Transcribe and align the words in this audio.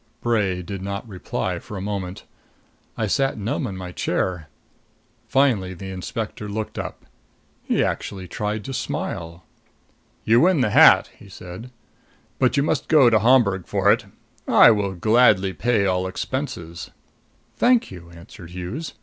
Bray 0.19 0.63
did 0.63 0.81
not 0.81 1.07
reply 1.07 1.59
for 1.59 1.77
a 1.77 1.79
moment. 1.79 2.23
I 2.97 3.05
sat 3.05 3.37
numb 3.37 3.67
in 3.67 3.77
my 3.77 3.91
chair. 3.91 4.47
Finally 5.27 5.75
the 5.75 5.91
inspector 5.91 6.49
looked 6.49 6.79
up. 6.79 7.05
He 7.61 7.83
actually 7.83 8.27
tried 8.27 8.65
to 8.65 8.73
smile. 8.73 9.43
"You 10.23 10.39
win 10.41 10.61
the 10.61 10.71
hat," 10.71 11.11
he 11.19 11.29
said, 11.29 11.69
"but 12.39 12.57
you 12.57 12.63
must 12.63 12.87
go 12.87 13.11
to 13.11 13.19
Homburg 13.19 13.67
for 13.67 13.91
it. 13.91 14.05
I 14.47 14.71
will 14.71 14.95
gladly 14.95 15.53
pay 15.53 15.85
all 15.85 16.07
expenses." 16.07 16.89
"Thank 17.55 17.91
you," 17.91 18.09
answered 18.09 18.49
Hughes. 18.49 18.95